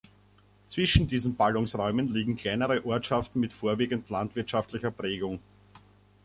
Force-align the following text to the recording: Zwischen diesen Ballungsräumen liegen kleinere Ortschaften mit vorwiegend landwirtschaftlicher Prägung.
Zwischen 0.65 1.07
diesen 1.07 1.35
Ballungsräumen 1.35 2.07
liegen 2.11 2.35
kleinere 2.35 2.83
Ortschaften 2.87 3.39
mit 3.39 3.53
vorwiegend 3.53 4.09
landwirtschaftlicher 4.09 4.89
Prägung. 4.89 5.37